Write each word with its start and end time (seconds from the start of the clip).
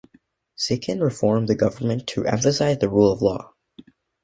Zichan 0.57 0.99
reformed 0.99 1.47
the 1.47 1.53
government 1.53 2.07
to 2.07 2.25
emphasise 2.25 2.79
the 2.79 2.89
rule 2.89 3.11
of 3.11 3.21
law. 3.21 3.53